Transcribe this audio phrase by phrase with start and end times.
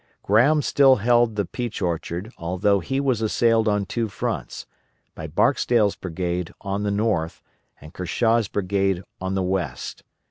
[0.23, 4.65] Graham still held the Peach Orchard, although he was assailed on two fronts,
[5.13, 7.43] by Barksdale's brigade on the north
[7.79, 10.01] and Kershaw's brigade on the west.